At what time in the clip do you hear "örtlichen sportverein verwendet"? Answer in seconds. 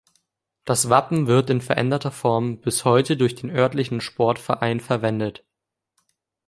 3.51-5.45